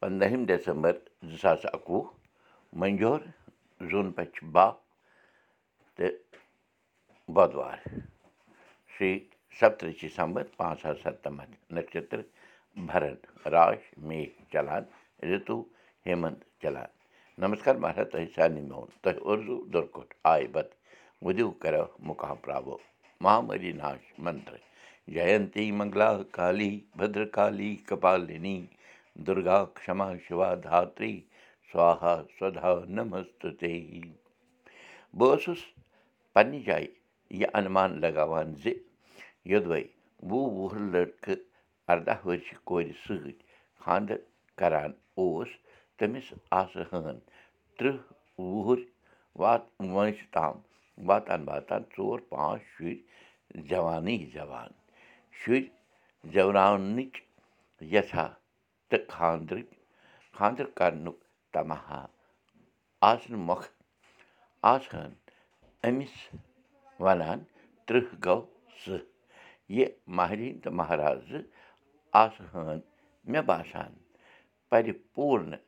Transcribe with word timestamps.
پنٛدہِم 0.00 0.44
December 0.48 0.92
زٕ 1.28 1.38
ساس 1.42 1.64
اَکوُہ 1.74 2.02
مٔنٛجور 2.80 3.20
زوٗن 3.90 4.10
پَچہِ 4.16 4.44
باہ 4.54 4.70
تہٕ 5.96 6.16
بۄدوار 7.34 7.78
شی 8.94 9.10
سَتتٕرٛہ 9.58 9.92
ڈِسمبر 10.00 10.44
پانٛژھ 10.56 10.80
ساس 10.82 10.96
سَتنَمَتھ 11.02 11.72
نَشتٕر 11.74 12.20
بھرَن 12.88 13.16
راش 13.54 13.80
مے 14.06 14.20
چلان 14.52 14.82
رِتوٗ 15.30 15.62
ہیمنٛت 16.06 16.40
چلان 16.62 16.90
نمسکار 17.42 17.74
مہراج 17.82 18.10
تۄہہِ 18.12 18.26
سارنٕے 18.34 18.62
میون 18.68 18.88
تۄہہِ 19.02 19.18
اُردوٗ 19.28 19.60
دُرکوٹ 19.72 20.14
آے 20.32 20.46
بت 20.54 20.68
وُدِو 21.24 21.50
کَرو 21.62 21.84
مُقام 22.08 22.38
مہامری 23.20 23.72
ناش 23.82 24.02
منتر 24.24 24.56
جینتی 25.14 25.70
منٛگلا 25.78 26.10
کالی 26.38 26.72
بدرکالی 26.98 27.74
کپالِنی 27.88 28.58
دُرگا 29.26 29.58
کما 29.74 30.08
شِوا 30.24 30.50
دھتری 30.64 31.14
سوہا 31.70 32.14
سدا 32.38 32.72
نمستے 32.96 33.72
بہٕ 35.18 35.30
اوسُس 35.32 35.60
پنٛنہِ 36.32 36.60
جایہِ 36.66 36.86
یہِ 37.38 37.46
اَنمان 37.58 37.90
لگاوان 38.02 38.48
زِ 38.62 38.64
یوٚدوَے 39.50 39.82
وُہ 40.28 40.40
وُہُر 40.56 40.80
لٔڑکہٕ 40.92 41.44
اَرداہ 41.90 42.20
ؤرشہِ 42.26 42.56
کورِ 42.68 42.86
سۭتۍ 43.04 43.36
خانٛدر 43.82 44.18
کران 44.58 44.92
اوس 45.18 45.50
تٔمِس 45.96 46.28
آسہٕ 46.60 46.86
ہٲن 46.90 47.18
تٕرٛہ 47.76 47.98
وُہُر 48.50 48.80
وات 49.40 49.62
وٲنٛسہِ 49.94 50.26
تام 50.34 50.54
واتان 51.08 51.40
واتان 51.48 51.82
ژور 51.94 52.18
پانٛژھ 52.30 52.64
شُرۍ 52.72 52.96
زٮ۪وانٕے 53.68 54.16
زٮ۪وان 54.34 54.70
شُرۍ 55.38 55.64
زٮ۪وناونٕچ 56.32 57.14
یَژھا 57.92 58.26
تہٕ 58.90 59.04
خانٛدرٕکۍ 59.14 59.76
خانٛدر 60.36 60.66
کَرنُک 60.78 61.18
تَمہا 61.52 62.00
آسنہٕ 63.10 63.44
مۄکھٕ 63.48 63.72
آسہٕ 64.72 64.92
ہن 64.94 65.12
أمِس 65.86 66.14
وَنان 67.04 67.38
تٕرٛہ 67.86 68.14
گوٚو 68.24 68.42
سُہ 68.80 68.96
یہِ 69.76 69.86
مہریٖن 70.16 70.56
تہٕ 70.62 70.74
مہرازٕ 70.78 71.42
آسہٕ 72.22 72.48
ہن 72.52 72.78
مےٚ 73.30 73.46
باسان 73.50 73.92
پَرِ 74.70 74.84
پوٗرنہٕ 75.14 75.64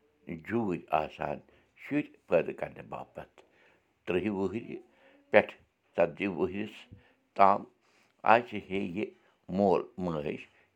جوٗرۍ 0.46 0.82
آسان 1.02 1.38
شُرۍ 1.82 2.08
پٲدٕ 2.28 2.54
کَرنہٕ 2.60 2.88
باپتھ 2.92 3.36
تٕرٛہہِ 4.04 4.30
وُہرِ 4.38 4.64
پٮ۪ٹھ 5.30 5.52
ژَتجی 5.96 6.26
وُہرِس 6.36 6.74
تام 7.36 7.60
آسہِ 8.34 8.58
ہے 8.68 8.80
یہِ 8.96 9.06
مول 9.56 9.80
مٲج 10.04 10.26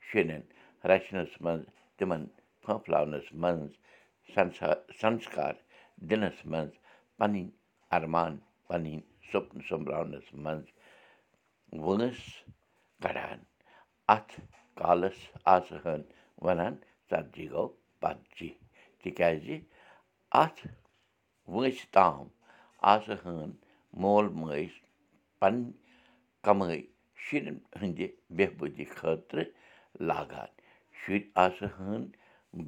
شُرٮ۪ن 0.06 0.42
رَچھنَس 0.90 1.32
منٛز 1.44 1.64
تِمَن 1.98 2.22
پھٔپلاونَس 2.62 3.26
منٛز 3.42 3.72
سنسار 4.34 4.76
سَنسکار 5.00 5.54
دِنَس 6.08 6.38
منٛز 6.50 6.72
پَنٕنۍ 7.18 7.44
اَرمان 7.96 8.32
پَنٕنۍ 8.68 8.96
سۄپنہٕ 9.30 9.66
سوٚمبراونَس 9.68 10.26
منٛز 10.44 10.66
وٲنٛس 11.84 12.20
کَڑان 13.02 13.38
اَتھ 14.14 14.32
کالَس 14.78 15.18
آسہٕ 15.54 15.80
ہن 15.84 16.00
وَنان 16.44 16.74
ژَتجی 17.10 17.46
گوٚو 17.52 17.68
پَتجی 18.00 18.50
تِکیٛازِ 19.00 19.46
اَتھ 20.42 20.60
وٲنٛسہِ 21.52 21.86
تام 21.94 22.24
آسہٕ 22.92 23.20
ہن 23.24 23.50
مول 24.02 24.26
موج 24.40 24.70
پَنٕنۍ 25.40 25.72
کَمٲے 26.44 26.78
شُرٮ۪ن 27.24 27.56
ہٕنٛدِ 27.78 28.00
بہبوٗدی 28.36 28.84
خٲطرٕ 28.96 29.46
لاگان 30.08 30.50
شُرۍ 31.06 31.20
آسہٕ 31.44 31.70
ہن 31.78 32.02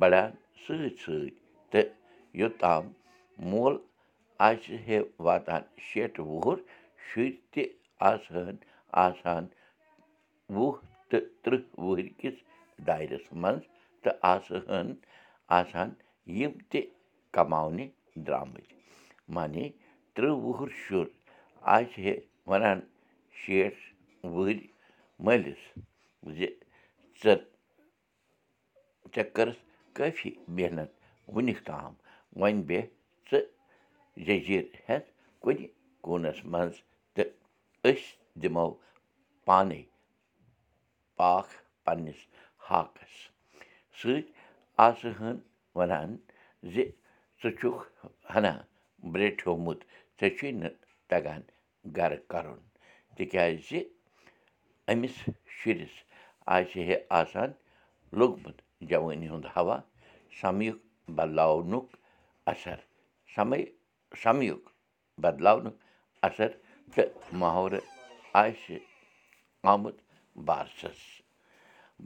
بَڑان 0.01 0.31
سۭتۍ 0.63 0.91
سۭتۍ 1.03 1.31
تہٕ 1.71 1.93
یوٚتام 2.41 2.85
مول 3.51 3.75
آسہِ 4.49 4.77
ہے 4.87 4.99
واتان 5.27 5.63
شیٹھ 5.87 6.19
وُہُر 6.31 6.59
شُرۍ 7.07 7.37
تہِ 7.53 7.63
آسہٕ 8.11 8.35
ہن 8.47 8.57
آسان 9.05 9.45
وُہ 10.55 10.69
تہٕ 11.09 11.25
تٕرٛہ 11.43 11.65
وُہٕرۍ 11.85 12.09
کِس 12.21 12.37
دایرَس 12.87 13.27
منٛز 13.41 13.63
تہٕ 14.03 14.17
آسہٕ 14.33 14.65
ہن 14.71 14.89
آسان 15.59 15.89
یِم 16.39 16.53
تہِ 16.71 16.81
کَماونہِ 17.35 17.87
درٛامٕتۍ 18.27 18.75
معنے 19.35 19.65
تٕرٛہ 20.15 20.37
وُہُر 20.45 20.69
شُر 20.85 21.07
آسہِ 21.77 22.05
ہے 22.07 22.15
وَنان 22.51 22.79
شیٹھ 23.41 23.81
وُہٕرۍ 24.35 24.67
مٲلِس 25.25 25.63
زِ 26.37 26.39
ژٕ 27.21 27.37
ژےٚ 29.15 29.31
کٔرٕتھ 29.35 29.63
کٲفی 29.97 30.31
محنت 30.57 30.91
وٕنیُک 31.35 31.61
تام 31.67 31.93
وۄنۍ 32.41 32.63
بیٚہہ 32.69 32.91
ژٕ 33.29 33.43
جٔجیٖر 34.27 34.65
ہٮ۪تھ 34.87 35.09
کُنہِ 35.43 35.67
کوٗنَس 36.05 36.39
منٛز 36.53 36.75
تہٕ 37.15 37.31
أسۍ 37.89 38.09
دِمو 38.41 38.69
پانَے 39.47 39.83
پاکھ 41.19 41.53
پنٛنِس 41.85 42.21
ہاکَس 42.69 43.15
سۭتۍ 43.99 44.33
آسہٕ 44.87 45.15
ہن 45.21 45.37
وَنان 45.77 46.11
زِ 46.73 46.75
ژٕ 47.41 47.53
چھُکھ 47.59 47.83
ہنا 48.35 48.55
برٛیٹھیومُت 49.13 49.81
ژےٚ 50.19 50.35
چھُے 50.37 50.49
نہٕ 50.61 50.77
تَگان 51.11 51.43
گَرٕ 51.97 52.21
کَرُن 52.31 52.61
تِکیٛازِ 53.17 53.69
أمِس 54.91 55.17
شُرِس 55.57 55.95
آسہِ 56.55 56.81
ہے 56.89 56.97
آسان 57.21 57.51
لوٚگمُت 58.19 58.59
جوٲنی 58.89 59.29
ہُنٛد 59.29 59.47
ہوا 59.57 59.77
سَمیُک 60.41 60.79
بدلاونُک 61.17 61.89
اَثر 62.53 62.79
سَمے 63.35 63.63
سَمیُک 64.23 64.63
بدلاونُک 65.23 65.75
اَثر 66.29 66.51
تہٕ 66.95 67.09
محورٕ 67.41 67.85
آسہِ 68.43 68.79
آمُت 69.73 69.97
بارسَس 70.47 71.01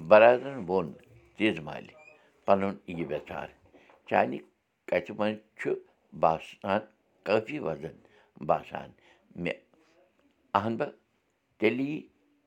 بَرادرَن 0.08 0.58
ووٚن 0.69 0.88
تیٖژ 1.36 1.58
مالہِ 1.66 1.94
پَنُن 2.47 2.75
یہِ 2.87 3.04
وٮ۪ژھار 3.10 3.48
چانہِ 4.08 4.38
کَچہِ 4.88 5.12
منٛز 5.19 5.38
چھُ 5.58 5.70
باسان 6.22 6.81
کٲفی 7.26 7.58
وَزَن 7.66 7.97
باسان 8.48 8.88
مےٚ 9.42 9.60
اَہَن 10.56 10.75
تیٚلی 11.58 11.92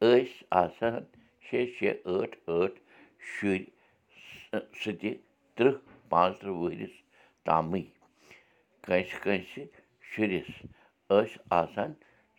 ٲسۍ 0.02 0.44
آسان 0.62 1.02
شےٚ 1.46 1.68
شےٚ 1.76 1.98
ٲٹھ 2.06 2.36
ٲٹھ 2.48 2.78
شُرۍ 3.32 3.66
سُہ 4.54 4.92
تہِ 5.00 5.10
تٕرٛہ 5.56 5.76
پانٛژھ 6.10 6.38
تٕرٛہ 6.40 6.58
وُہرِس 6.62 6.96
تامٕے 7.46 7.84
کٲنٛسہِ 8.84 9.20
کٲنٛسہِ 9.24 9.64
شُرِس 10.10 10.50
ٲسۍ 11.10 11.38
آسان 11.60 11.92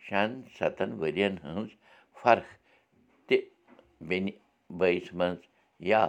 شٮ۪ن 0.03 0.31
سَتَن 0.57 0.91
ؤرِیَن 1.01 1.35
ہٕنٛز 1.43 1.71
فرق 2.21 2.47
تہِ 3.27 3.37
بیٚنہِ 4.07 4.31
بٲیِس 4.79 5.07
منٛز 5.17 5.41
یا 5.91 6.03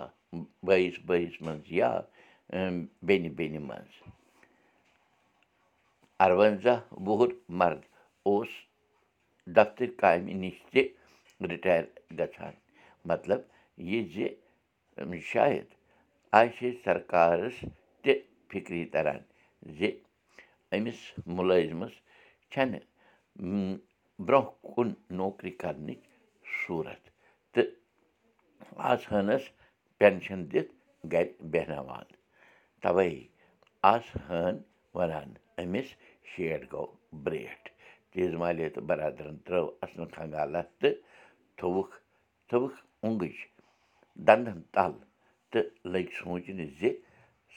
بٲیِس 0.67 0.97
بٲیِس 1.07 1.35
منٛز 1.45 1.73
یا 1.81 1.91
بیٚنہِ 3.07 3.31
بیٚنہِ 3.39 3.61
منٛز۔ 3.69 3.93
اَروَنٛزاہ 6.25 6.79
وُہُر 7.07 7.31
مرد 7.59 7.81
اوس 8.29 8.51
دفتر 9.57 9.89
کامہِ 10.01 10.35
نِش 10.43 10.57
تہِ 10.73 10.83
رِٹایَر 11.53 11.85
گژھان۔ 12.19 12.55
مطلب 13.11 13.41
یہِ 13.91 14.01
زِ 14.15 14.17
شاید 15.33 15.76
آسہِ 16.39 16.69
سرکارَس 16.85 17.57
تہِ 18.03 18.13
فِکری 18.51 18.85
تَران 18.93 19.21
زِ 19.77 19.81
أمِس 20.75 21.01
مُلٲزِمَس 21.37 21.95
چھَنہٕ 22.53 22.85
برٛونٛہہ 24.27 24.55
کُن 24.75 24.89
نوکری 25.19 25.51
کَرنٕچ 25.63 26.01
صوٗرت 26.59 27.03
تہٕ 27.53 27.69
آسہٕ 28.91 29.11
ہَنَس 29.13 29.45
پٮ۪نشَن 29.99 30.41
دِتھ 30.53 30.73
گَرِ 31.13 31.29
بیٚہناوان 31.53 32.07
تَوَے 32.83 33.11
آسہٕ 33.93 34.21
ہَن 34.29 34.55
وَنان 34.97 35.31
أمِس 35.63 35.89
شیٹھ 36.31 36.65
گوٚو 36.73 36.87
برٛیٹھ 37.25 37.67
تیٖژ 38.11 38.33
مالے 38.41 38.69
تہٕ 38.75 38.87
بَرادَرَن 38.89 39.37
ترٛٲو 39.47 39.67
اَسنہٕ 39.85 40.13
کھنٛگالہ 40.15 40.63
تہٕ 40.81 41.01
تھوٚوُکھ 41.57 41.95
تھوٚوُکھ 42.49 42.79
اوٚنٛگٕج 43.03 43.37
دَنٛدَن 44.27 44.61
تَل 44.75 44.93
تہٕ 45.51 45.67
لٔگۍ 45.93 46.13
سونٛچنہِ 46.19 46.67
زِ 46.79 46.83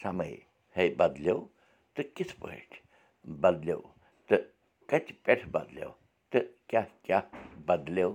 سَمے 0.02 0.34
ہے 0.76 0.86
بَدلیو 1.00 1.38
تہٕ 1.96 2.10
کِتھ 2.16 2.34
پٲٹھۍ 2.42 2.82
بَدلیو 3.42 3.82
تہٕ 4.28 4.44
کَتہِ 4.90 5.14
پٮ۪ٹھ 5.24 5.46
بَدلیو 5.56 5.92
تہٕ 6.32 6.46
کیٛاہ 6.70 6.88
کیٛاہ 7.06 7.26
بَدلیو 7.68 8.10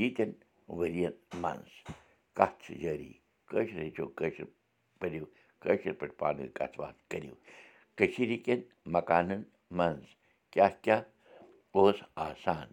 ییٖتٮ۪ن 0.00 0.30
ؤرِیَن 0.76 1.14
منٛز۔ 1.42 1.72
کَتھ 2.36 2.56
چھِ 2.62 2.68
جٲری؟ 2.82 3.12
کٲشِر 3.48 3.78
ہیٚچھو 3.84 4.06
کٲشِر 4.18 4.48
پٔرِو 5.00 5.24
کٲشِر 5.62 5.92
پٲٹھۍ 5.98 6.18
پانہٕ 6.20 6.40
ؤنۍ 6.40 6.52
کَتھ 6.58 6.76
باتھ 6.80 6.98
کٔرِو۔ 7.10 7.34
کٔشیٖرِ 7.96 8.32
کٮ۪ن 8.44 8.60
مکانَن 8.94 9.42
منٛز 9.76 10.06
کیٛاہ 10.52 10.74
کیٛاہ 10.84 11.02
اوس 11.76 11.98
آسان؟ 12.28 12.68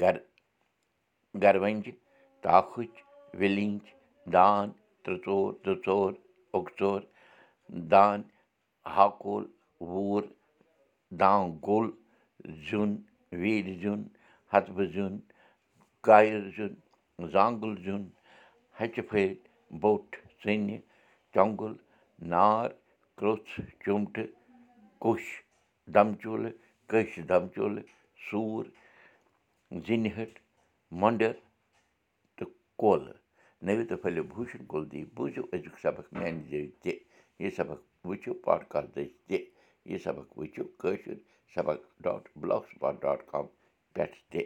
گَرٕ 0.00 0.22
گَروَنجہِ 1.42 1.92
تاکھٕچ 2.44 2.94
وِلِنٛج 3.40 3.84
دان 4.32 4.66
ترٛےٚ 5.08 5.22
ژور 5.24 5.52
زٕ 5.64 5.74
ژور 5.84 6.12
اُکہٕ 6.56 6.74
ژور 6.78 7.00
دان 7.92 8.20
ہاکول 8.94 9.44
ووٗر 9.90 10.24
دان 11.20 11.40
گوٚل 11.66 11.86
زیُن 12.66 12.90
ویرِ 13.40 13.66
زیُن 13.80 14.00
ہَتہٕ 14.52 14.86
زیُن 14.94 15.14
کایُر 16.06 16.42
زیُن 16.56 16.72
زانٛگُل 17.32 17.74
زیُن 17.84 18.02
ہَچہِ 18.78 19.02
پھٔلۍ 19.08 19.36
بوٚٹھ 19.80 20.14
ژٕنہِ 20.40 20.76
ٹۄنٛگُل 21.32 21.74
نار 22.32 22.68
کروٚژھ 23.16 23.52
چُمٹہٕ 23.82 24.32
کوٚش 25.02 25.24
چوٗلہٕ 26.20 26.54
کٔش 26.90 27.10
چوٗلہٕ 27.54 27.86
سوٗر 28.26 28.64
زِنہِ 29.86 30.10
ہٹ 30.16 30.32
مۄنٛڈر 31.00 31.32
تہٕ 32.36 32.50
کۄلہٕ 32.80 33.16
نٔوِ 33.66 33.84
تہٕ 33.88 34.00
پھٔلِو 34.02 34.22
بوٗشن 34.32 34.62
کُلدی 34.72 35.00
بوٗزِو 35.14 35.42
أزیُک 35.54 35.76
سبق 35.84 36.06
میانہِ 36.18 36.42
زیٚوِ 36.50 36.68
تہِ 36.82 36.92
یہِ 37.40 37.50
سبق 37.58 37.78
وٕچھِو 38.06 38.32
پاڈکاسٹ 38.44 38.88
دٔسۍ 38.94 39.08
تہِ 39.28 39.38
یہِ 39.90 39.98
سبق 40.06 40.26
وٕچھِو 40.38 40.64
کٲشِر 40.80 41.16
سبق 41.54 41.78
ڈاٹ 42.04 42.22
بٕلاک 42.40 42.64
ڈاٹ 43.02 43.20
کام 43.30 43.46
پٮ۪ٹھ 43.94 44.16
تہِ 44.30 44.42